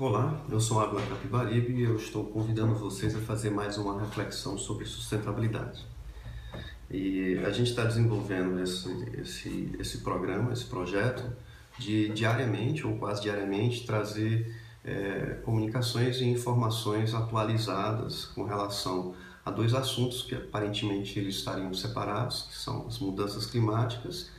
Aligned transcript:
Olá, 0.00 0.34
eu 0.48 0.58
sou 0.58 0.80
Água 0.80 0.98
Capibaribe 1.02 1.74
e 1.74 1.82
eu 1.82 1.94
estou 1.94 2.24
convidando 2.24 2.74
vocês 2.74 3.14
a 3.14 3.18
fazer 3.18 3.50
mais 3.50 3.76
uma 3.76 4.00
reflexão 4.00 4.56
sobre 4.56 4.86
sustentabilidade. 4.86 5.84
E 6.90 7.36
a 7.44 7.50
gente 7.50 7.68
está 7.68 7.84
desenvolvendo 7.84 8.58
esse, 8.62 8.90
esse, 9.20 9.70
esse 9.78 9.98
programa, 9.98 10.54
esse 10.54 10.64
projeto, 10.64 11.30
de 11.78 12.08
diariamente 12.14 12.86
ou 12.86 12.96
quase 12.96 13.20
diariamente 13.20 13.84
trazer 13.84 14.56
é, 14.82 15.38
comunicações 15.44 16.16
e 16.22 16.24
informações 16.24 17.12
atualizadas 17.12 18.24
com 18.24 18.44
relação 18.44 19.14
a 19.44 19.50
dois 19.50 19.74
assuntos 19.74 20.22
que 20.22 20.34
aparentemente 20.34 21.18
eles 21.18 21.34
estariam 21.34 21.74
separados, 21.74 22.46
que 22.48 22.56
são 22.56 22.86
as 22.86 22.98
mudanças 22.98 23.44
climáticas 23.44 24.30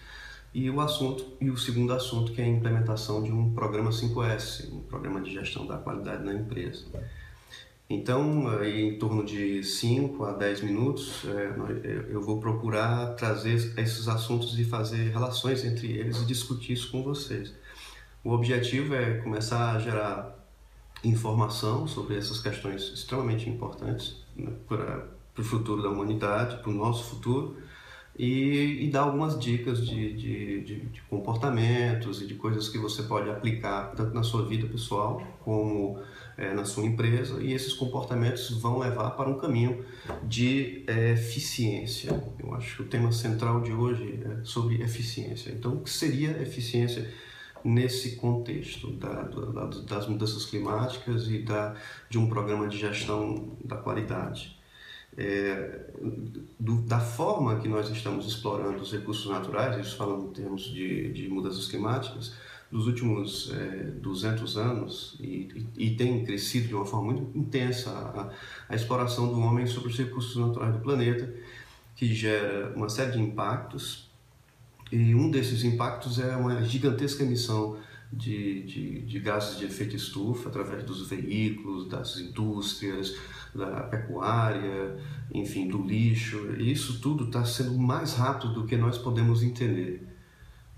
e 0.54 0.70
o 0.70 0.82
assunto 0.82 1.26
e 1.40 1.50
o 1.50 1.58
segundo 1.58 1.94
assunto 1.94 2.34
que 2.34 2.42
é 2.42 2.46
a 2.46 2.48
implementação 2.48 3.24
de 3.24 3.32
um 3.32 3.54
programa 3.54 3.90
5S, 3.90 4.72
um 4.72 4.82
programa 4.82 5.22
de 5.22 5.32
gestão 5.32 5.66
da 5.66 5.78
qualidade 5.78 6.24
na 6.24 6.34
empresa. 6.34 6.86
Então, 7.90 8.48
aí, 8.48 8.84
em 8.84 8.98
torno 8.98 9.24
de 9.26 9.62
5 9.64 10.24
a 10.24 10.32
10 10.32 10.62
minutos, 10.62 11.26
é, 11.26 12.06
eu 12.10 12.22
vou 12.22 12.40
procurar 12.40 13.16
trazer 13.16 13.56
esses 13.78 14.08
assuntos 14.08 14.58
e 14.58 14.64
fazer 14.64 15.10
relações 15.10 15.66
entre 15.66 15.92
eles 15.92 16.22
e 16.22 16.26
discutir 16.26 16.74
isso 16.74 16.90
com 16.90 17.04
vocês. 17.04 17.54
O 18.24 18.32
objetivo 18.32 18.96
é 18.96 19.18
começar 19.18 19.76
a 19.76 19.80
gerar 19.80 20.40
informação 21.04 21.86
sobre 21.88 22.16
essas 22.16 22.40
questões 22.40 22.84
extremamente 22.94 23.50
importantes 23.50 24.24
né, 24.36 24.52
para 24.68 25.08
o 25.38 25.44
futuro 25.44 25.82
da 25.82 25.90
humanidade, 25.90 26.62
para 26.62 26.70
o 26.70 26.74
nosso 26.74 27.04
futuro, 27.04 27.58
e, 28.18 28.86
e 28.86 28.90
dar 28.90 29.02
algumas 29.02 29.40
dicas 29.40 29.86
de, 29.86 30.14
de, 30.14 30.62
de, 30.62 30.80
de, 30.88 31.02
comportamentos 31.04 32.22
e 32.22 32.28
de 32.28 32.36
coisas 32.36 32.68
que 32.68 32.78
você 32.78 33.04
pode 33.04 33.30
aplicar 33.30 33.94
tanto 33.96 34.14
na 34.14 34.22
sua 34.22 34.46
vida 34.46 34.68
pessoal 34.68 35.22
como 35.40 35.98
é, 36.38 36.54
na 36.54 36.66
sua 36.66 36.86
empresa 36.86 37.42
e 37.42 37.54
esses 37.54 37.74
comportamentos 37.74 38.50
vão 38.62 38.80
levar 38.80 39.12
para 39.12 39.30
um 39.30 39.38
caminho 39.38 39.84
de 40.24 40.84
é, 40.88 41.12
eficiência. 41.12 42.12
Eu 42.40 42.54
acho 42.54 42.78
que 42.78 42.82
o 42.84 42.86
tema 42.86 43.12
central 43.12 43.62
de 43.62 43.72
hoje 43.72 44.20
é 44.26 44.44
sobre 44.44 44.82
eficiência. 44.82 45.52
Então, 45.52 45.76
o 45.76 45.80
que 45.82 45.90
seria 45.90 46.32
eficiência 46.42 47.10
nesse 47.64 48.16
contexto 48.16 48.92
da, 48.92 49.24
da, 49.24 49.66
das 49.66 50.08
mudanças 50.08 50.46
climáticas 50.46 51.28
e 51.28 51.40
da, 51.40 51.76
de 52.10 52.18
um 52.18 52.28
programa 52.28 52.68
de 52.68 52.78
gestão 52.78 53.56
da 53.64 53.78
qualidade? 53.78 54.61
É, 55.18 55.92
do, 56.60 56.82
da 56.84 57.00
forma 57.00 57.60
que 57.60 57.68
nós 57.68 57.90
estamos 57.90 58.26
explorando 58.28 58.82
os 58.82 58.92
recursos 58.92 59.30
naturais, 59.30 59.86
isso 59.86 59.98
falando 59.98 60.28
em 60.28 60.34
termos 60.34 60.64
de, 60.64 61.12
de 61.12 61.28
mudanças 61.28 61.68
climáticas, 61.68 62.34
nos 62.72 62.88
últimos 62.88 63.52
é, 63.54 63.84
200 64.02 64.58
anos, 64.58 65.18
e, 65.20 65.68
e, 65.78 65.88
e, 65.88 65.96
tem 65.96 66.24
crescido 66.24 66.70
de 66.70 66.76
uma 66.76 66.86
forma 66.86 67.12
muito 67.12 67.38
intensa 67.38 67.92
a, 67.92 68.30
a, 68.70 68.76
exploração 68.76 69.28
do 69.28 69.40
homem 69.42 69.68
sobre 69.68 69.90
os 69.90 69.98
recursos 69.98 70.38
naturais 70.38 70.74
do 70.74 70.80
planeta, 70.80 71.34
que 71.96 72.14
gera 72.16 72.74
uma 72.74 72.88
série 72.88 73.12
de 73.12 73.20
impactos, 73.20 74.10
e 74.90 75.14
um 75.14 75.30
desses 75.30 75.64
impactos 75.66 76.20
é 76.20 76.36
uma 76.36 76.64
gigantesca 76.64 77.24
emissão 77.24 77.78
de, 78.12 78.64
de, 78.64 79.02
de 79.02 79.20
gases 79.20 79.58
de 79.58 79.66
efeito 79.66 79.96
estufa 79.96 80.50
através 80.50 80.84
dos 80.84 81.08
veículos, 81.08 81.88
das 81.88 82.18
indústrias, 82.18 83.16
da 83.56 83.82
pecuária, 83.84 84.98
enfim, 85.34 85.68
do 85.68 85.82
lixo. 85.82 86.54
E 86.58 86.72
isso 86.72 87.00
tudo 87.00 87.26
está 87.26 87.46
sendo 87.46 87.78
mais 87.78 88.16
rápido 88.16 88.54
do 88.54 88.66
que 88.66 88.76
nós 88.76 88.98
podemos 88.98 89.42
entender. 89.42 90.08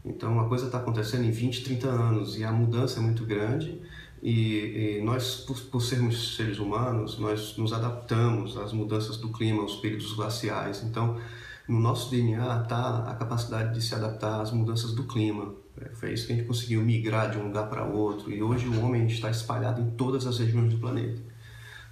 Então 0.06 0.40
a 0.40 0.48
coisa 0.48 0.66
está 0.66 0.78
acontecendo 0.78 1.24
em 1.24 1.32
20, 1.32 1.64
30 1.64 1.88
anos 1.88 2.38
e 2.38 2.44
a 2.44 2.52
mudança 2.52 3.00
é 3.00 3.02
muito 3.02 3.26
grande. 3.26 3.80
E, 4.22 5.00
e 5.00 5.02
nós, 5.04 5.36
por, 5.36 5.60
por, 5.64 5.82
sermos 5.82 6.38
seres 6.38 6.58
humanos, 6.58 7.20
nós 7.20 7.58
nos 7.58 7.74
adaptamos 7.74 8.58
às 8.58 8.72
mudanças 8.72 9.18
do 9.18 9.30
clima, 9.30 9.62
aos 9.62 9.76
períodos 9.78 10.14
glaciais. 10.14 10.82
Então, 10.84 11.20
no 11.68 11.80
nosso 11.80 12.10
DNA 12.12 12.64
está 12.64 13.10
a 13.10 13.16
capacidade 13.16 13.74
de 13.74 13.82
se 13.82 13.96
adaptar 13.96 14.42
às 14.42 14.52
mudanças 14.52 14.94
do 14.94 15.04
clima. 15.06 15.54
É, 15.80 15.90
foi 15.96 16.14
isso 16.14 16.28
que 16.28 16.34
a 16.34 16.36
gente 16.36 16.48
conseguiu 16.48 16.82
migrar 16.82 17.32
de 17.32 17.38
um 17.38 17.46
lugar 17.46 17.70
para 17.70 17.86
outro. 17.86 18.32
E 18.32 18.44
hoje 18.44 18.68
o 18.68 18.84
homem 18.84 19.08
está 19.08 19.30
espalhado 19.30 19.82
em 19.82 19.92
todas 19.92 20.28
as 20.28 20.40
regiões 20.40 20.74
do 20.74 20.80
planeta 20.80 21.22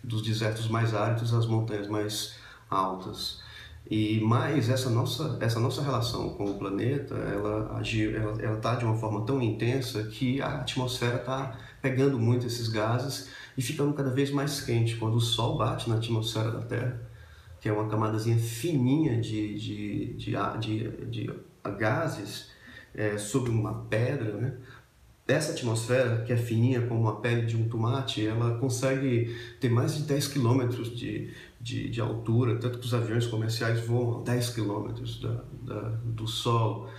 dos 0.04 0.22
desertos 0.22 0.68
mais 0.68 0.94
áridos 0.94 1.34
às 1.34 1.46
montanhas 1.46 1.88
mais 1.88 2.36
altas. 2.70 3.40
E 3.90 4.20
mais 4.22 4.70
essa 4.70 4.90
nossa 4.90 5.38
essa 5.42 5.60
nossa 5.60 5.82
relação 5.82 6.30
com 6.30 6.46
o 6.46 6.54
planeta, 6.58 7.16
ela 7.16 7.78
agiu, 7.78 8.16
ela 8.16 8.58
tá 8.58 8.76
de 8.76 8.86
uma 8.86 8.96
forma 8.96 9.26
tão 9.26 9.42
intensa 9.42 10.04
que 10.04 10.42
a 10.42 10.62
atmosfera 10.62 11.18
está 11.18 11.58
pegando 11.82 12.18
muito 12.20 12.46
esses 12.46 12.70
gases 12.70 13.30
e 13.58 13.62
ficando 13.62 13.94
cada 13.94 14.12
vez 14.12 14.32
mais 14.32 14.62
quente 14.62 14.96
quando 14.96 15.16
o 15.16 15.22
sol 15.22 15.58
bate 15.58 15.90
na 15.90 15.96
atmosfera 15.96 16.52
da 16.52 16.62
Terra, 16.62 17.02
que 17.62 17.70
é 17.70 17.72
uma 17.72 17.88
camadazinha 17.88 18.38
fininha 18.38 19.22
de 19.22 19.58
de, 19.58 20.14
de, 20.16 20.34
de, 20.60 20.90
de 21.10 21.34
gases 21.78 22.50
é, 22.94 23.18
sobre 23.18 23.52
uma 23.52 23.86
pedra, 23.86 24.34
né? 24.34 24.54
Essa 25.28 25.54
atmosfera, 25.54 26.24
que 26.26 26.34
é 26.34 26.38
fininha 26.38 26.82
como 26.88 27.08
a 27.08 27.22
pele 27.22 27.46
de 27.46 27.56
um 27.56 27.70
tomate, 27.70 28.26
ela 28.26 28.58
consegue 28.58 29.34
ter 29.62 29.70
mais 29.70 29.96
de 29.96 30.04
10 30.04 30.28
quilômetros 30.28 30.94
de, 30.98 31.32
de, 31.60 31.90
de, 31.90 32.02
altura, 32.02 32.58
tanto 32.58 32.80
que 32.80 32.86
os 32.86 32.94
aviões 32.94 33.28
comerciais 33.28 33.80
voam 33.86 34.20
a 34.20 34.24
10 34.24 34.50
quilômetros 34.50 35.22
da, 35.22 35.44
da, 35.62 35.80
do 36.04 36.28
solo. 36.28 36.90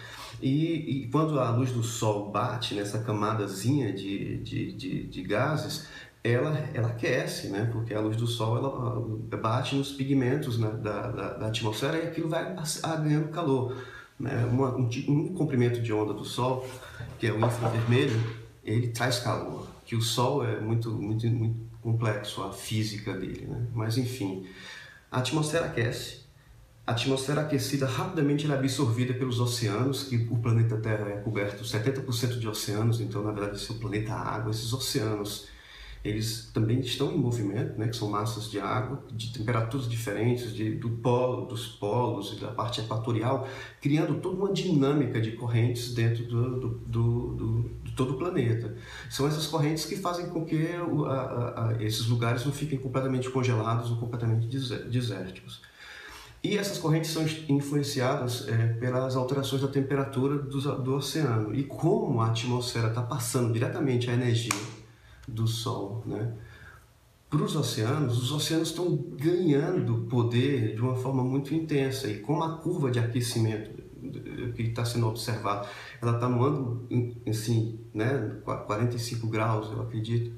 E, 0.41 1.03
e, 1.03 1.09
quando 1.09 1.39
a 1.39 1.51
luz 1.51 1.73
do 1.73 1.83
sol 1.83 2.31
bate 2.31 2.75
nessa 2.75 3.01
camadazinha 3.01 3.93
de, 3.93 4.39
de, 4.39 4.73
de, 4.73 5.05
de 5.05 5.23
gases, 5.23 5.89
ela, 6.25 6.57
ela 6.73 6.89
aquece, 6.89 7.49
né? 7.49 7.69
porque 7.73 7.93
a 7.93 8.01
luz 8.01 8.17
do 8.17 8.27
sol 8.27 8.57
ela 8.57 9.37
bate 9.37 9.75
nos 9.75 9.93
pigmentos 9.93 10.59
né? 10.59 10.71
da, 10.81 11.11
da, 11.11 11.33
da 11.35 11.47
atmosfera 11.49 11.99
e 11.99 12.07
aquilo 12.07 12.29
vai 12.29 12.55
ganhando 13.03 13.29
calor. 13.29 13.77
Né? 14.19 14.45
Uma, 14.47 14.77
um, 14.77 14.89
um 15.09 15.35
comprimento 15.35 15.81
de 15.81 15.93
onda 15.93 16.13
do 16.13 16.25
Sol, 16.25 16.65
que 17.19 17.27
é 17.27 17.33
o 17.33 17.45
infravermelho, 17.45 18.21
ele 18.63 18.89
traz 18.89 19.19
calor. 19.19 19.67
Que 19.85 19.97
o 19.97 20.01
Sol 20.01 20.45
é 20.45 20.61
muito, 20.61 20.91
muito, 20.91 21.27
muito 21.27 21.73
complexo, 21.81 22.41
a 22.45 22.53
física 22.53 23.13
dele. 23.15 23.47
Né? 23.47 23.67
Mas 23.75 23.99
enfim, 23.99 24.47
a 25.11 25.19
atmosfera 25.19 25.67
aquece. 25.67 26.23
A 26.87 26.93
atmosfera 26.93 27.43
aquecida 27.43 27.87
rapidamente 27.87 28.51
é 28.51 28.55
absorvida 28.55 29.13
pelos 29.15 29.41
oceanos, 29.41 30.05
que 30.05 30.17
o 30.31 30.37
planeta 30.39 30.77
Terra 30.77 31.09
é 31.11 31.17
coberto 31.17 31.65
70% 31.65 32.39
de 32.39 32.49
oceanos, 32.49 33.01
então 33.01 33.23
na 33.23 33.31
verdade 33.31 33.57
esse 33.57 33.71
é 33.71 33.75
o 33.75 33.79
planeta 33.79 34.13
água, 34.13 34.51
esses 34.51 34.73
oceanos 34.73 35.47
eles 36.05 36.51
também 36.53 36.81
estão 36.81 37.13
em 37.13 37.19
movimento, 37.19 37.79
né, 37.79 37.87
que 37.87 37.97
são 37.97 38.11
massas 38.11 38.51
de 38.51 38.59
água 38.59 39.05
de 39.13 39.33
temperaturas 39.33 39.89
diferentes, 39.89 40.53
de, 40.53 40.75
do 40.75 40.91
polo, 40.91 41.47
dos 41.47 41.67
polos 41.67 42.33
e 42.33 42.41
da 42.41 42.49
parte 42.49 42.81
equatorial, 42.81 43.47
criando 43.81 44.21
toda 44.21 44.37
uma 44.37 44.53
dinâmica 44.53 45.21
de 45.21 45.33
correntes 45.33 45.95
dentro 45.95 46.25
do, 46.25 46.59
do, 46.59 46.69
do, 46.69 47.35
do 47.35 47.71
de 47.85 47.93
todo 47.93 48.15
o 48.15 48.19
planeta. 48.19 48.75
São 49.09 49.29
essas 49.29 49.47
correntes 49.47 49.85
que 49.85 49.97
fazem 49.97 50.29
com 50.31 50.45
que 50.45 50.67
a, 50.75 51.13
a, 51.13 51.69
a, 51.69 51.83
esses 51.83 52.07
lugares 52.07 52.45
não 52.45 52.53
fiquem 52.53 52.79
completamente 52.79 53.31
congelados 53.31 53.91
ou 53.91 53.97
completamente 53.99 54.49
desérticos. 54.89 55.63
E 56.43 56.59
essas 56.59 56.79
correntes 56.79 57.11
são 57.11 57.25
influenciadas 57.49 58.49
é, 58.49 58.67
pelas 58.81 59.15
alterações 59.15 59.63
da 59.63 59.69
temperatura 59.69 60.39
do, 60.39 60.83
do 60.83 60.95
oceano. 60.97 61.55
E 61.55 61.63
como 61.63 62.21
a 62.21 62.27
atmosfera 62.27 62.89
está 62.89 63.01
passando 63.01 63.53
diretamente 63.53 64.11
a 64.11 64.15
energia 64.15 64.82
do 65.27 65.47
Sol, 65.47 66.03
né? 66.07 66.33
Para 67.31 67.43
os 67.43 67.57
oceanos, 67.57 68.23
os 68.23 68.31
oceanos 68.31 68.69
estão 68.69 68.95
ganhando 68.95 70.07
poder 70.11 70.75
de 70.75 70.83
uma 70.83 70.95
forma 70.95 71.25
muito 71.25 71.55
intensa 71.55 72.07
e 72.07 72.19
como 72.19 72.45
a 72.45 72.59
curva 72.59 72.91
de 72.91 72.99
aquecimento 72.99 73.83
que 74.55 74.63
está 74.63 74.85
sendo 74.85 75.09
observado, 75.09 75.67
ela 76.01 76.15
está 76.15 76.29
no 76.29 76.45
ângulo 76.45 76.87
assim, 77.27 77.79
né, 77.95 78.37
45 78.45 79.27
graus, 79.29 79.71
eu 79.71 79.81
acredito, 79.81 80.33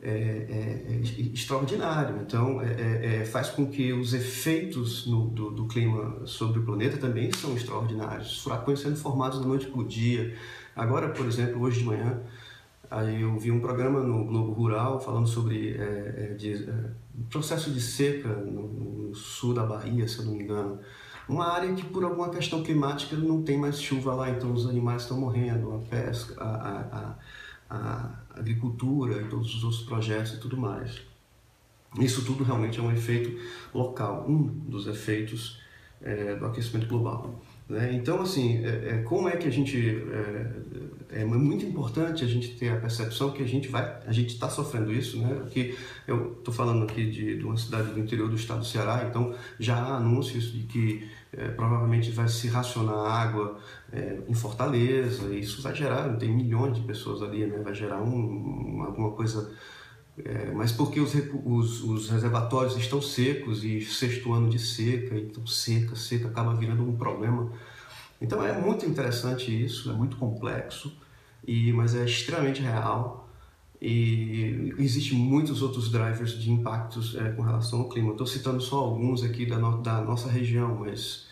é, 0.00 0.10
é, 0.10 0.92
é 0.92 1.00
extraordinário. 1.32 2.20
Então, 2.22 2.62
é, 2.62 2.72
é, 2.72 3.16
é, 3.16 3.24
faz 3.24 3.48
com 3.48 3.66
que 3.66 3.92
os 3.92 4.14
efeitos 4.14 5.06
no, 5.06 5.26
do, 5.28 5.50
do, 5.50 5.66
clima 5.66 6.24
sobre 6.24 6.60
o 6.60 6.62
planeta 6.62 6.98
também 6.98 7.32
são 7.32 7.56
extraordinários. 7.56 8.40
Furacões 8.42 8.80
sendo 8.80 8.96
formados 8.96 9.40
da 9.40 9.46
noite 9.46 9.66
para 9.66 9.80
o 9.80 9.84
dia. 9.84 10.36
Agora, 10.76 11.08
por 11.08 11.26
exemplo, 11.26 11.60
hoje 11.60 11.80
de 11.80 11.84
manhã, 11.84 12.20
Aí 12.90 13.20
eu 13.20 13.36
vi 13.38 13.50
um 13.50 13.60
programa 13.60 14.00
no 14.00 14.24
Globo 14.24 14.52
Rural 14.52 14.98
falando 14.98 15.26
sobre 15.26 15.76
é, 15.76 16.34
de, 16.38 16.54
é, 16.54 16.90
processo 17.28 17.70
de 17.70 17.80
seca 17.80 18.28
no, 18.28 18.68
no, 19.08 19.14
sul 19.14 19.52
da 19.52 19.64
Bahia, 19.64 20.08
se 20.08 20.18
eu 20.18 20.24
não 20.24 20.34
me 20.34 20.44
engano. 20.44 20.78
Uma 21.28 21.52
área 21.52 21.74
que 21.74 21.84
por 21.84 22.02
alguma 22.02 22.30
questão 22.30 22.62
climática 22.62 23.14
não 23.16 23.42
tem 23.42 23.58
mais 23.58 23.80
chuva 23.80 24.14
lá, 24.14 24.30
então 24.30 24.52
os 24.52 24.66
animais 24.66 25.02
estão 25.02 25.20
morrendo, 25.20 25.74
a 25.74 25.78
pesca, 25.78 26.42
a, 26.42 26.46
a, 26.46 27.16
a, 27.70 27.76
a 27.76 28.38
agricultura 28.38 29.20
e 29.20 29.28
todos 29.28 29.54
os 29.54 29.64
outros 29.64 29.82
projetos 29.82 30.34
e 30.34 30.40
tudo 30.40 30.56
mais. 30.56 31.02
Isso 31.98 32.24
tudo 32.24 32.44
realmente 32.44 32.78
é 32.78 32.82
um 32.82 32.90
efeito 32.90 33.38
local, 33.74 34.24
um 34.26 34.42
dos 34.42 34.86
efeitos 34.86 35.60
é, 36.00 36.36
do 36.36 36.46
aquecimento 36.46 36.86
global. 36.86 37.38
Né? 37.68 37.92
Então, 37.92 38.22
assim, 38.22 38.64
é, 38.64 38.94
é, 38.94 39.02
como 39.02 39.28
é 39.28 39.36
que 39.36 39.46
a 39.46 39.50
gente 39.50 39.76
é, 41.10 41.20
é, 41.20 41.24
muito 41.24 41.64
importante 41.66 42.24
a 42.24 42.26
gente 42.26 42.56
ter 42.56 42.70
a 42.70 42.76
percepção 42.76 43.30
que 43.30 43.42
a 43.42 43.46
gente 43.46 43.68
vai, 43.68 44.00
a 44.06 44.12
gente 44.12 44.34
está 44.34 44.48
sofrendo 44.48 44.92
isso, 44.92 45.18
né? 45.18 45.46
Que 45.50 45.76
eu 46.06 46.32
estou 46.38 46.52
falando 46.52 46.84
aqui 46.84 47.10
de, 47.10 47.36
de, 47.38 47.44
uma 47.44 47.56
cidade 47.56 47.90
do 47.90 48.00
interior 48.00 48.28
do 48.28 48.36
estado 48.36 48.60
do 48.60 48.64
Ceará, 48.66 49.06
então 49.08 49.34
já 49.58 49.76
há 49.76 49.96
anúncios 49.96 50.52
de 50.52 50.62
que 50.64 51.08
é, 51.32 51.48
provavelmente 51.48 52.10
vai 52.10 52.28
se 52.28 52.48
racionar 52.48 52.94
água 52.94 53.58
é, 53.92 54.18
em 54.26 54.34
Fortaleza, 54.34 55.32
e 55.34 55.40
isso 55.40 55.60
vai 55.62 55.74
gerar, 55.74 56.08
tem 56.16 56.30
milhões 56.30 56.74
de 56.74 56.82
pessoas 56.82 57.22
ali, 57.22 57.46
né? 57.46 57.58
Vai 57.62 57.74
gerar 57.74 58.02
um, 58.02 58.82
alguma 58.82 59.12
coisa 59.12 59.50
é, 60.24 60.50
mas 60.52 60.72
porque 60.72 61.00
os, 61.00 61.14
os, 61.44 61.82
os, 61.82 62.10
reservatórios 62.10 62.76
estão 62.76 63.00
secos 63.00 63.64
e 63.64 63.80
sexto 63.80 64.32
ano 64.32 64.48
de 64.48 64.58
seca, 64.58 65.16
então 65.16 65.46
seca, 65.46 65.94
seca 65.96 66.28
acaba 66.28 66.54
virando 66.54 66.82
um 66.82 66.96
problema. 66.96 67.52
Então 68.20 68.44
é 68.44 68.58
muito 68.58 68.84
interessante 68.86 69.64
isso, 69.64 69.90
é 69.90 69.94
muito 69.94 70.16
complexo, 70.16 70.92
e, 71.46 71.72
mas 71.72 71.94
é 71.94 72.04
extremamente 72.04 72.60
real 72.60 73.28
e 73.80 74.74
existem 74.78 75.16
muitos 75.16 75.62
outros 75.62 75.90
drivers 75.90 76.32
de 76.32 76.50
impactos 76.50 77.14
é, 77.14 77.30
com 77.30 77.42
relação 77.42 77.80
ao 77.80 77.88
clima. 77.88 78.10
Estou 78.10 78.26
citando 78.26 78.60
só 78.60 78.78
alguns 78.78 79.22
aqui 79.22 79.46
da, 79.46 79.56
no, 79.56 79.80
da 79.80 80.00
nossa 80.00 80.28
região, 80.28 80.78
mas 80.80 81.28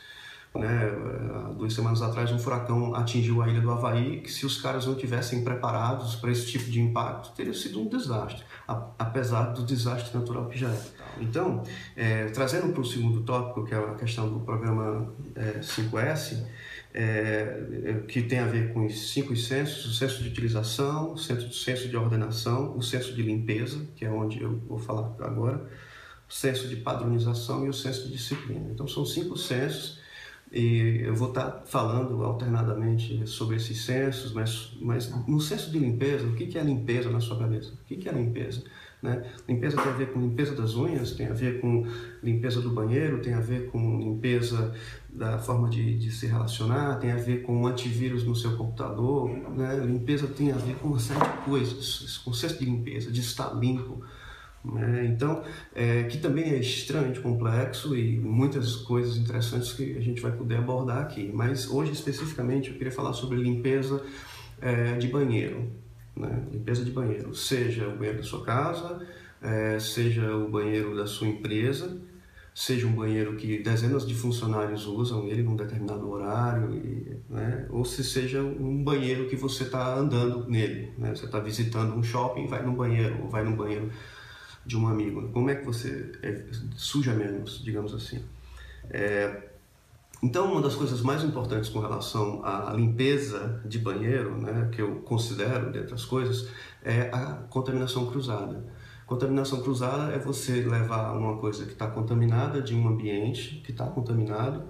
né? 0.58 0.90
Duas 1.56 1.72
semanas 1.72 2.02
atrás, 2.02 2.30
um 2.30 2.38
furacão 2.38 2.94
atingiu 2.94 3.42
a 3.42 3.48
ilha 3.48 3.60
do 3.60 3.70
Havaí, 3.70 4.20
que 4.20 4.30
se 4.30 4.44
os 4.44 4.60
caras 4.60 4.86
não 4.86 4.94
tivessem 4.94 5.42
preparados 5.42 6.16
para 6.16 6.30
esse 6.30 6.46
tipo 6.46 6.70
de 6.70 6.80
impacto, 6.80 7.34
teria 7.34 7.54
sido 7.54 7.80
um 7.80 7.88
desastre, 7.88 8.44
apesar 8.98 9.52
do 9.52 9.62
desastre 9.62 10.16
natural 10.16 10.46
que 10.46 10.58
já 10.58 10.68
é. 10.68 10.80
Então, 11.20 11.62
é, 11.96 12.26
trazendo 12.26 12.72
para 12.72 12.80
o 12.80 12.84
segundo 12.84 13.22
tópico, 13.22 13.64
que 13.64 13.74
é 13.74 13.78
a 13.78 13.94
questão 13.94 14.28
do 14.28 14.40
programa 14.40 15.12
é, 15.34 15.60
5S, 15.60 16.44
é, 16.92 18.02
que 18.08 18.22
tem 18.22 18.38
a 18.38 18.46
ver 18.46 18.72
com 18.72 18.86
os 18.86 19.12
cinco 19.12 19.36
censos, 19.36 19.84
o 19.84 19.94
censo 19.94 20.22
de 20.22 20.28
utilização, 20.28 21.12
o 21.12 21.18
censo, 21.18 21.46
o 21.46 21.52
censo 21.52 21.88
de 21.88 21.96
ordenação, 21.96 22.76
o 22.76 22.82
censo 22.82 23.14
de 23.14 23.22
limpeza, 23.22 23.86
que 23.94 24.04
é 24.04 24.10
onde 24.10 24.42
eu 24.42 24.58
vou 24.66 24.78
falar 24.78 25.14
agora, 25.20 25.68
o 26.28 26.32
censo 26.32 26.68
de 26.68 26.76
padronização 26.76 27.66
e 27.66 27.68
o 27.68 27.72
censo 27.72 28.04
de 28.04 28.12
disciplina. 28.12 28.70
Então, 28.70 28.88
são 28.88 29.04
cinco 29.04 29.36
censos 29.36 30.00
e 30.52 31.00
eu 31.04 31.14
vou 31.14 31.28
estar 31.28 31.64
falando 31.66 32.22
alternadamente 32.22 33.26
sobre 33.26 33.56
esses 33.56 33.84
censos, 33.84 34.32
mas, 34.32 34.76
mas 34.80 35.12
no 35.26 35.40
censo 35.40 35.70
de 35.70 35.78
limpeza, 35.78 36.26
o 36.26 36.34
que 36.34 36.56
é 36.56 36.62
limpeza 36.62 37.10
na 37.10 37.20
sua 37.20 37.38
cabeça? 37.38 37.72
O 37.72 37.84
que 37.84 38.08
é 38.08 38.12
limpeza? 38.12 38.62
Né? 39.02 39.24
Limpeza 39.48 39.76
tem 39.76 39.92
a 39.92 39.94
ver 39.94 40.12
com 40.12 40.20
limpeza 40.20 40.54
das 40.54 40.74
unhas, 40.74 41.12
tem 41.12 41.26
a 41.26 41.32
ver 41.32 41.60
com 41.60 41.86
limpeza 42.22 42.60
do 42.60 42.70
banheiro, 42.70 43.20
tem 43.20 43.34
a 43.34 43.40
ver 43.40 43.70
com 43.70 43.98
limpeza 43.98 44.74
da 45.08 45.38
forma 45.38 45.68
de, 45.68 45.98
de 45.98 46.10
se 46.10 46.26
relacionar, 46.26 46.96
tem 46.96 47.10
a 47.10 47.16
ver 47.16 47.42
com 47.42 47.66
antivírus 47.66 48.24
no 48.24 48.34
seu 48.34 48.56
computador. 48.56 49.28
Né? 49.28 49.76
Limpeza 49.84 50.26
tem 50.26 50.52
a 50.52 50.56
ver 50.56 50.76
com 50.76 50.88
uma 50.88 50.98
série 50.98 51.20
de 51.20 51.44
coisas, 51.44 52.02
esse 52.04 52.20
conceito 52.20 52.58
de 52.58 52.64
limpeza, 52.64 53.10
de 53.10 53.20
estar 53.20 53.54
limpo. 53.54 54.02
Né? 54.74 55.06
Então, 55.06 55.44
é, 55.74 56.04
que 56.04 56.18
também 56.18 56.50
é 56.50 56.58
extremamente 56.58 57.20
complexo 57.20 57.96
e 57.96 58.18
muitas 58.18 58.74
coisas 58.76 59.16
interessantes 59.16 59.72
que 59.72 59.96
a 59.96 60.00
gente 60.00 60.20
vai 60.20 60.32
poder 60.32 60.56
abordar 60.56 60.98
aqui. 60.98 61.30
Mas 61.32 61.70
hoje, 61.70 61.92
especificamente, 61.92 62.70
eu 62.70 62.76
queria 62.76 62.92
falar 62.92 63.12
sobre 63.12 63.38
limpeza 63.38 64.04
é, 64.60 64.94
de 64.96 65.08
banheiro. 65.08 65.70
Né? 66.16 66.42
Limpeza 66.50 66.84
de 66.84 66.90
banheiro, 66.90 67.34
seja 67.34 67.86
o 67.88 67.96
banheiro 67.96 68.18
da 68.18 68.24
sua 68.24 68.44
casa, 68.44 69.06
é, 69.40 69.78
seja 69.78 70.34
o 70.34 70.48
banheiro 70.48 70.96
da 70.96 71.06
sua 71.06 71.28
empresa, 71.28 72.00
seja 72.54 72.86
um 72.86 72.92
banheiro 72.92 73.36
que 73.36 73.62
dezenas 73.62 74.06
de 74.06 74.14
funcionários 74.14 74.86
usam 74.86 75.28
ele 75.28 75.42
num 75.42 75.54
determinado 75.54 76.08
horário, 76.08 76.74
e, 76.74 77.16
né? 77.28 77.66
ou 77.68 77.84
se 77.84 78.02
seja 78.02 78.42
um 78.42 78.82
banheiro 78.82 79.28
que 79.28 79.36
você 79.36 79.64
está 79.64 79.94
andando 79.94 80.48
nele. 80.48 80.92
Né? 80.98 81.14
Você 81.14 81.26
está 81.26 81.38
visitando 81.38 81.94
um 81.94 82.02
shopping, 82.02 82.46
vai 82.46 82.64
no 82.64 82.72
banheiro, 82.72 83.22
ou 83.22 83.28
vai 83.28 83.44
no 83.44 83.54
banheiro 83.54 83.90
de 84.66 84.76
um 84.76 84.88
amigo? 84.88 85.28
Como 85.32 85.48
é 85.48 85.54
que 85.54 85.64
você 85.64 86.12
é, 86.22 86.44
suja 86.76 87.14
menos, 87.14 87.62
digamos 87.62 87.94
assim? 87.94 88.22
É, 88.90 89.50
então, 90.22 90.50
uma 90.50 90.62
das 90.62 90.74
coisas 90.74 91.02
mais 91.02 91.22
importantes 91.22 91.68
com 91.68 91.78
relação 91.78 92.44
à 92.44 92.72
limpeza 92.74 93.60
de 93.64 93.78
banheiro, 93.78 94.36
né, 94.40 94.68
que 94.72 94.80
eu 94.80 94.96
considero, 94.96 95.70
dentre 95.70 95.94
as 95.94 96.04
coisas, 96.04 96.48
é 96.82 97.10
a 97.12 97.44
contaminação 97.50 98.06
cruzada. 98.06 98.64
Contaminação 99.06 99.60
cruzada 99.60 100.12
é 100.12 100.18
você 100.18 100.62
levar 100.62 101.12
uma 101.16 101.36
coisa 101.36 101.64
que 101.64 101.72
está 101.72 101.86
contaminada 101.86 102.60
de 102.60 102.74
um 102.74 102.88
ambiente 102.88 103.62
que 103.64 103.70
está 103.70 103.86
contaminado 103.86 104.64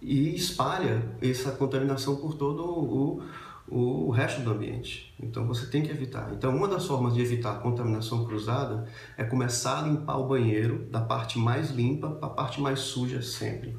e 0.00 0.34
espalha 0.34 1.02
essa 1.20 1.50
contaminação 1.50 2.16
por 2.16 2.34
todo 2.34 2.62
o, 2.64 3.22
o 3.68 4.10
resto 4.10 4.42
do 4.42 4.50
ambiente. 4.52 5.12
Então 5.20 5.46
você 5.46 5.66
tem 5.66 5.82
que 5.82 5.90
evitar. 5.90 6.32
Então 6.32 6.54
uma 6.54 6.68
das 6.68 6.86
formas 6.86 7.14
de 7.14 7.20
evitar 7.20 7.60
contaminação 7.60 8.24
cruzada 8.24 8.86
é 9.16 9.24
começar 9.24 9.80
a 9.80 9.82
limpar 9.82 10.16
o 10.18 10.28
banheiro 10.28 10.86
da 10.90 11.00
parte 11.00 11.38
mais 11.38 11.70
limpa 11.70 12.10
para 12.10 12.28
a 12.28 12.30
parte 12.30 12.60
mais 12.60 12.80
suja 12.80 13.20
sempre. 13.22 13.76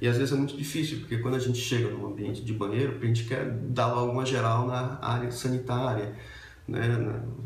E 0.00 0.08
às 0.08 0.16
vezes 0.16 0.32
é 0.32 0.36
muito 0.36 0.56
difícil, 0.56 1.00
porque 1.00 1.18
quando 1.18 1.34
a 1.34 1.38
gente 1.38 1.58
chega 1.58 1.88
num 1.90 2.06
ambiente 2.06 2.42
de 2.42 2.52
banheiro, 2.52 2.98
a 3.00 3.06
gente 3.06 3.24
quer 3.24 3.50
dar 3.50 3.92
logo 3.92 4.12
uma 4.12 4.24
geral 4.24 4.66
na 4.66 4.98
área 5.02 5.30
sanitária, 5.30 6.14
né, 6.66 6.80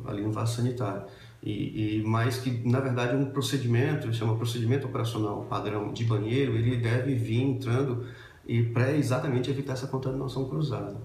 ali 0.07 0.23
no 0.23 0.31
vaso 0.31 0.57
sanitário. 0.57 1.05
E, 1.43 1.99
e 1.99 2.03
mais 2.05 2.39
que, 2.39 2.67
na 2.67 2.81
verdade, 2.81 3.17
um 3.17 3.27
procedimento, 3.27 4.13
chama 4.15 4.37
procedimento 4.37 4.87
operacional 4.87 5.45
padrão 5.45 5.93
de 5.93 6.05
banheiro, 6.05 6.57
ele 6.57 6.77
deve 6.77 7.15
vir 7.15 7.43
entrando 7.43 8.07
e 8.47 8.63
para 8.63 8.93
exatamente 8.93 9.51
evitar 9.51 9.73
essa 9.73 9.87
contaminação 9.87 10.49
cruzada. 10.49 10.97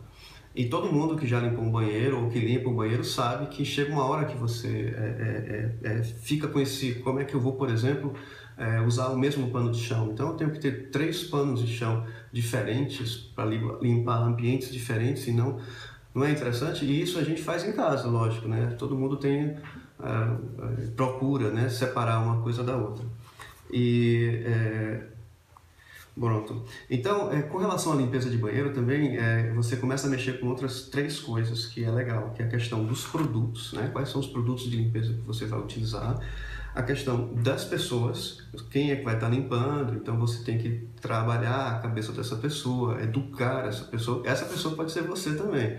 E 0.56 0.66
todo 0.66 0.92
mundo 0.92 1.16
que 1.16 1.28
já 1.28 1.40
limpou 1.40 1.64
um 1.64 1.72
banheiro 1.72 2.24
ou 2.24 2.30
que 2.30 2.40
limpa 2.40 2.70
um 2.70 2.76
banheiro 2.76 3.04
sabe 3.04 3.48
que 3.48 3.64
chega 3.64 3.92
uma 3.92 4.04
hora 4.06 4.26
que 4.26 4.36
você 4.36 4.94
é, 4.98 5.80
é, 5.84 5.90
é, 5.90 6.00
é 6.00 6.04
fica 6.04 6.48
com 6.48 6.60
esse. 6.60 6.96
Como 6.96 7.20
é 7.20 7.26
que 7.26 7.36
eu 7.36 7.40
vou, 7.40 7.54
por 7.54 7.70
exemplo, 7.70 8.14
é, 8.58 8.82
usar 8.82 9.10
o 9.10 9.18
mesmo 9.18 9.50
pano 9.52 9.72
de 9.72 9.80
chão? 9.80 10.10
Então 10.12 10.30
eu 10.30 10.34
tenho 10.34 10.52
que 10.52 10.60
ter 10.60 10.90
três 10.90 11.24
panos 11.24 11.62
de 11.62 11.72
chão 11.72 12.06
diferentes 12.32 13.16
para 13.16 13.46
limpar 13.46 14.24
ambientes 14.24 14.72
diferentes 14.72 15.28
e 15.28 15.32
não. 15.32 15.60
Não 16.14 16.26
é 16.26 16.32
interessante? 16.32 16.84
E 16.84 17.02
isso 17.02 17.20
a 17.20 17.24
gente 17.24 17.42
faz 17.42 17.64
em 17.64 17.72
casa, 17.72 18.08
lógico, 18.08 18.48
né? 18.48 18.76
Todo 18.78 18.98
mundo 18.98 19.18
tem. 19.18 19.56
É, 20.02 20.86
procura 20.96 21.52
né, 21.52 21.70
separar 21.70 22.20
uma 22.22 22.42
coisa 22.42 22.64
da 22.64 22.76
outra. 22.76 23.06
E 23.72 24.42
Pronto. 26.18 26.66
Então, 26.90 27.32
é, 27.32 27.42
com 27.42 27.58
relação 27.58 27.94
à 27.94 27.96
limpeza 27.96 28.30
de 28.30 28.38
banheiro 28.38 28.74
também, 28.74 29.18
é, 29.18 29.52
você 29.54 29.78
começa 29.78 30.08
a 30.08 30.10
mexer 30.10 30.40
com 30.40 30.48
outras 30.48 30.84
três 30.84 31.20
coisas 31.20 31.66
que 31.66 31.84
é 31.84 31.90
legal, 31.90 32.32
que 32.32 32.42
é 32.42 32.46
a 32.46 32.50
questão 32.50 32.84
dos 32.84 33.06
produtos, 33.06 33.74
né? 33.74 33.90
Quais 33.92 34.10
são 34.10 34.20
os 34.20 34.28
produtos 34.28 34.70
de 34.70 34.76
limpeza 34.76 35.14
que 35.14 35.22
você 35.22 35.46
vai 35.46 35.60
utilizar? 35.60 36.20
A 36.76 36.84
questão 36.84 37.34
das 37.36 37.64
pessoas, 37.64 38.44
quem 38.70 38.92
é 38.92 38.98
que 38.98 39.04
vai 39.04 39.16
estar 39.16 39.30
limpando, 39.30 39.96
então 39.96 40.20
você 40.20 40.44
tem 40.44 40.58
que 40.58 40.88
trabalhar 41.02 41.76
a 41.76 41.80
cabeça 41.80 42.12
dessa 42.12 42.36
pessoa, 42.36 43.02
educar 43.02 43.66
essa 43.66 43.86
pessoa. 43.86 44.22
Essa 44.26 44.46
pessoa 44.46 44.76
pode 44.76 44.92
ser 44.92 45.04
você 45.04 45.36
também. 45.36 45.78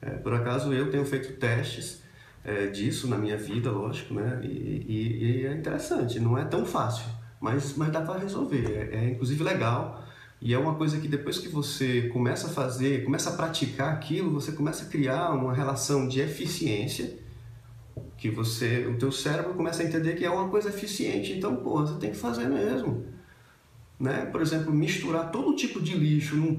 É, 0.00 0.10
por 0.10 0.32
acaso 0.34 0.72
eu 0.72 0.90
tenho 0.90 1.04
feito 1.04 1.32
testes 1.38 2.02
é, 2.44 2.66
disso 2.66 3.08
na 3.08 3.16
minha 3.16 3.36
vida, 3.36 3.70
lógico, 3.70 4.14
né? 4.14 4.40
E, 4.42 4.46
e, 4.46 5.24
e 5.42 5.46
é 5.46 5.54
interessante, 5.54 6.20
não 6.20 6.36
é 6.38 6.44
tão 6.44 6.64
fácil 6.64 7.19
mas, 7.40 7.74
mas 7.76 7.90
dá 7.90 8.02
para 8.02 8.20
resolver. 8.20 8.90
É, 8.92 8.96
é 8.96 9.10
inclusive 9.10 9.42
legal 9.42 10.04
e 10.40 10.54
é 10.54 10.58
uma 10.58 10.74
coisa 10.74 10.98
que 10.98 11.06
depois 11.06 11.38
que 11.38 11.48
você 11.48 12.08
começa 12.08 12.46
a 12.46 12.50
fazer, 12.50 13.04
começa 13.04 13.30
a 13.30 13.32
praticar 13.34 13.92
aquilo, 13.92 14.30
você 14.30 14.52
começa 14.52 14.84
a 14.84 14.88
criar 14.88 15.32
uma 15.32 15.52
relação 15.52 16.08
de 16.08 16.20
eficiência 16.20 17.18
que 18.16 18.30
você, 18.30 18.86
o 18.86 18.98
teu 18.98 19.12
cérebro 19.12 19.54
começa 19.54 19.82
a 19.82 19.86
entender 19.86 20.14
que 20.14 20.24
é 20.24 20.30
uma 20.30 20.48
coisa 20.48 20.68
eficiente, 20.68 21.32
então, 21.32 21.56
pô, 21.56 21.80
você 21.80 21.98
tem 21.98 22.10
que 22.10 22.16
fazer 22.16 22.48
mesmo. 22.48 23.04
Né? 23.98 24.24
Por 24.26 24.40
exemplo, 24.40 24.72
misturar 24.72 25.30
todo 25.30 25.54
tipo 25.54 25.80
de 25.80 25.94
lixo 25.94 26.36
num 26.36 26.58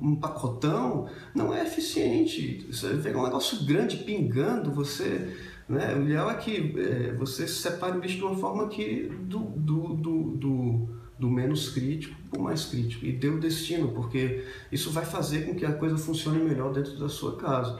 um 0.00 0.16
pacotão 0.16 1.06
não 1.34 1.52
é 1.52 1.62
eficiente. 1.62 2.66
Você 2.70 2.94
vê 2.94 3.14
um 3.14 3.24
negócio 3.24 3.62
grande 3.66 3.98
pingando, 3.98 4.70
você 4.70 5.36
né? 5.68 5.94
O 5.94 6.02
ideal 6.02 6.30
é 6.30 6.34
que 6.34 6.74
é, 6.78 7.12
você 7.12 7.46
separe 7.46 7.98
o 7.98 8.00
bicho 8.00 8.16
de 8.16 8.24
uma 8.24 8.36
forma 8.36 8.68
que 8.68 9.10
do, 9.22 9.38
do, 9.38 9.94
do, 9.94 10.22
do, 10.36 10.88
do 11.18 11.30
menos 11.30 11.70
crítico 11.70 12.16
para 12.30 12.40
o 12.40 12.42
mais 12.42 12.64
crítico 12.64 13.04
e 13.04 13.12
dê 13.12 13.28
o 13.28 13.38
destino, 13.38 13.88
porque 13.88 14.44
isso 14.72 14.90
vai 14.90 15.04
fazer 15.04 15.46
com 15.46 15.54
que 15.54 15.66
a 15.66 15.72
coisa 15.72 15.98
funcione 15.98 16.38
melhor 16.38 16.72
dentro 16.72 16.98
da 16.98 17.08
sua 17.08 17.36
casa 17.36 17.78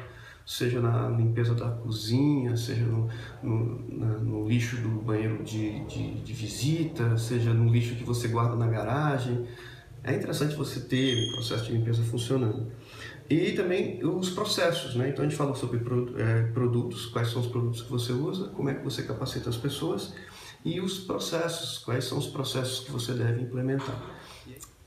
seja 0.49 0.81
na 0.81 1.11
limpeza 1.11 1.55
da 1.55 1.69
cozinha, 1.69 2.57
seja 2.57 2.87
no, 2.87 3.07
no, 3.43 3.99
na, 3.99 4.19
no 4.19 4.49
lixo 4.49 4.77
do 4.79 4.89
banheiro 4.89 5.45
de, 5.45 5.85
de, 5.85 6.23
de, 6.23 6.33
visita, 6.33 7.19
seja 7.19 7.53
no 7.53 7.71
lixo 7.71 7.95
que 7.97 8.03
você 8.03 8.29
guarda 8.29 8.57
na 8.57 8.67
garagem. 8.67 9.47
É 10.03 10.15
interessante 10.15 10.55
você 10.55 10.81
ter 10.81 11.23
o 11.23 11.35
processo 11.35 11.67
de 11.67 11.73
limpeza 11.73 12.03
funcionando. 12.03 12.73
E 13.31 13.53
também 13.53 14.03
os 14.05 14.31
processos, 14.31 14.95
né? 14.95 15.11
Então 15.11 15.23
a 15.25 15.29
gente 15.29 15.37
fala 15.37 15.55
sobre 15.55 15.81
é, 16.17 16.45
produtos, 16.53 17.07
quais 17.07 17.29
são 17.29 17.43
os 17.43 17.47
produtos 17.49 17.83
que 17.83 17.91
você 17.91 18.13
usa, 18.13 18.49
como 18.49 18.71
é 18.71 18.75
que 18.75 18.83
você 18.83 19.03
capacita 19.03 19.51
as 19.51 19.57
pessoas 19.57 20.15
e 20.65 20.81
os 20.81 20.99
processos, 21.01 21.79
quais 21.79 22.05
são 22.05 22.19
os 22.19 22.27
processos 22.27 22.85
que 22.85 22.91
você 22.91 23.13
deve 23.13 23.43
implementar. 23.43 24.01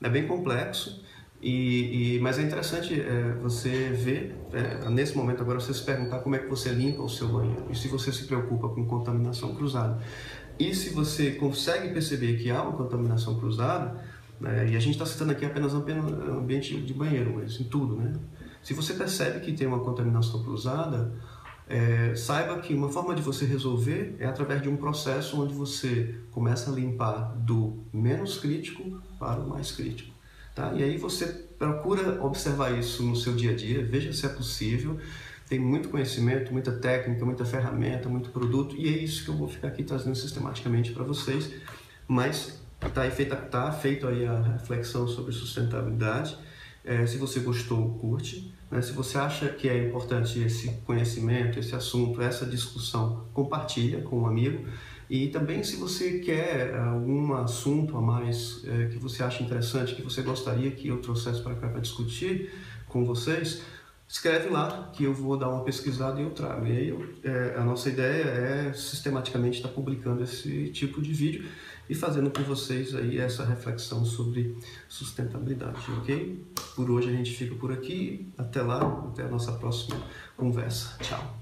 É 0.02 0.08
bem 0.08 0.26
complexo 0.26 1.00
E, 1.42 2.16
e, 2.16 2.20
mas 2.20 2.38
é 2.38 2.42
interessante 2.42 3.00
é, 3.00 3.34
você 3.42 3.90
ver, 3.90 4.36
é, 4.52 4.88
nesse 4.88 5.16
momento 5.16 5.42
agora, 5.42 5.58
você 5.58 5.74
se 5.74 5.82
perguntar 5.82 6.20
como 6.20 6.36
é 6.36 6.38
que 6.38 6.48
você 6.48 6.70
limpa 6.70 7.02
o 7.02 7.08
seu 7.08 7.28
banheiro 7.28 7.66
e 7.68 7.74
se 7.74 7.88
você 7.88 8.12
se 8.12 8.26
preocupa 8.26 8.68
com 8.68 8.86
contaminação 8.86 9.52
cruzada. 9.56 10.00
E 10.58 10.72
se 10.72 10.90
você 10.90 11.32
consegue 11.32 11.92
perceber 11.92 12.36
que 12.36 12.48
há 12.50 12.62
uma 12.62 12.76
contaminação 12.76 13.34
cruzada, 13.40 14.00
né, 14.42 14.68
e 14.70 14.76
a 14.76 14.80
gente 14.80 14.94
está 14.94 15.06
citando 15.06 15.30
aqui 15.30 15.44
apenas 15.44 15.72
o 15.72 15.76
ambiente 15.76 16.76
de 16.80 16.92
banheiro, 16.92 17.32
mas 17.36 17.60
em 17.60 17.64
tudo, 17.64 17.96
né? 17.96 18.12
Se 18.60 18.74
você 18.74 18.94
percebe 18.94 19.40
que 19.40 19.52
tem 19.52 19.66
uma 19.66 19.78
contaminação 19.80 20.42
cruzada, 20.42 21.12
é, 21.68 22.14
saiba 22.16 22.58
que 22.58 22.74
uma 22.74 22.88
forma 22.88 23.14
de 23.14 23.22
você 23.22 23.44
resolver 23.44 24.16
é 24.18 24.26
através 24.26 24.60
de 24.60 24.68
um 24.68 24.76
processo 24.76 25.40
onde 25.40 25.54
você 25.54 26.16
começa 26.32 26.70
a 26.70 26.74
limpar 26.74 27.34
do 27.36 27.84
menos 27.92 28.38
crítico 28.38 29.00
para 29.18 29.40
o 29.40 29.48
mais 29.48 29.70
crítico. 29.70 30.12
Tá? 30.54 30.72
E 30.74 30.82
aí 30.82 30.96
você 30.98 31.26
procura 31.58 32.22
observar 32.22 32.76
isso 32.76 33.02
no 33.04 33.16
seu 33.16 33.34
dia 33.34 33.52
a 33.52 33.54
dia, 33.54 33.84
veja 33.84 34.12
se 34.12 34.26
é 34.26 34.28
possível. 34.28 34.98
Tem 35.48 35.58
muito 35.58 35.88
conhecimento, 35.88 36.52
muita 36.52 36.72
técnica, 36.72 37.24
muita 37.24 37.44
ferramenta, 37.44 38.08
muito 38.08 38.30
produto, 38.30 38.74
e 38.76 38.88
é 38.88 38.98
isso 38.98 39.24
que 39.24 39.30
eu 39.30 39.36
vou 39.36 39.48
ficar 39.48 39.68
aqui 39.68 39.84
trazendo 39.84 40.16
sistematicamente 40.16 40.92
para 40.92 41.04
vocês. 41.04 41.50
Mas 42.08 42.61
está 42.88 43.10
feito, 43.10 43.36
tá 43.36 43.72
feito 43.72 44.06
aí 44.06 44.26
a 44.26 44.40
reflexão 44.40 45.06
sobre 45.06 45.32
sustentabilidade. 45.32 46.36
É, 46.84 47.06
se 47.06 47.16
você 47.16 47.40
gostou, 47.40 47.90
curte. 48.00 48.52
Né? 48.70 48.82
Se 48.82 48.92
você 48.92 49.18
acha 49.18 49.48
que 49.48 49.68
é 49.68 49.86
importante 49.86 50.40
esse 50.40 50.68
conhecimento, 50.84 51.58
esse 51.58 51.74
assunto, 51.74 52.20
essa 52.20 52.44
discussão, 52.44 53.26
compartilha 53.32 54.00
com 54.02 54.22
um 54.22 54.26
amigo. 54.26 54.66
E 55.08 55.28
também 55.28 55.62
se 55.62 55.76
você 55.76 56.20
quer 56.20 56.74
algum 56.74 57.34
assunto 57.34 57.96
a 57.96 58.00
mais 58.00 58.64
é, 58.66 58.86
que 58.86 58.98
você 58.98 59.22
acha 59.22 59.42
interessante, 59.42 59.94
que 59.94 60.02
você 60.02 60.22
gostaria 60.22 60.70
que 60.70 60.88
eu 60.88 61.00
trouxesse 61.00 61.40
para 61.42 61.54
cá 61.54 61.68
para 61.68 61.80
discutir 61.80 62.50
com 62.88 63.04
vocês, 63.04 63.62
escreve 64.08 64.48
lá 64.48 64.90
que 64.92 65.04
eu 65.04 65.14
vou 65.14 65.36
dar 65.36 65.48
uma 65.48 65.64
pesquisada 65.64 66.20
e 66.20 66.24
eu 66.24 66.30
trago. 66.30 66.66
E 66.66 66.72
aí 66.72 67.18
é, 67.22 67.54
a 67.56 67.62
nossa 67.62 67.88
ideia 67.88 68.24
é 68.24 68.72
sistematicamente 68.72 69.58
estar 69.58 69.68
publicando 69.68 70.22
esse 70.24 70.68
tipo 70.70 71.00
de 71.00 71.12
vídeo 71.12 71.44
e 71.88 71.94
fazendo 71.94 72.30
com 72.30 72.42
vocês 72.42 72.94
aí 72.94 73.18
essa 73.18 73.44
reflexão 73.44 74.04
sobre 74.04 74.56
sustentabilidade, 74.88 75.80
ok? 75.98 76.44
Por 76.74 76.90
hoje 76.90 77.08
a 77.08 77.12
gente 77.12 77.32
fica 77.32 77.54
por 77.54 77.72
aqui. 77.72 78.32
Até 78.36 78.62
lá, 78.62 78.80
até 79.08 79.24
a 79.24 79.28
nossa 79.28 79.52
próxima 79.52 79.96
conversa. 80.36 80.96
Tchau. 80.98 81.41